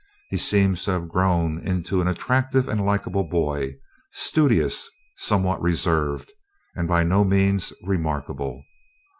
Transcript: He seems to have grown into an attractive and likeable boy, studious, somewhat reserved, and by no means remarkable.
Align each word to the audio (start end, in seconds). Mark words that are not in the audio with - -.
He 0.31 0.37
seems 0.39 0.83
to 0.85 0.91
have 0.93 1.07
grown 1.09 1.59
into 1.59 2.01
an 2.01 2.07
attractive 2.07 2.67
and 2.67 2.83
likeable 2.83 3.23
boy, 3.25 3.75
studious, 4.09 4.89
somewhat 5.15 5.61
reserved, 5.61 6.31
and 6.75 6.87
by 6.87 7.03
no 7.03 7.23
means 7.23 7.71
remarkable. 7.83 8.63